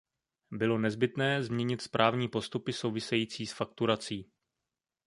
[0.51, 4.31] Bylo nezbytné změnit správní postupy související s fakturací.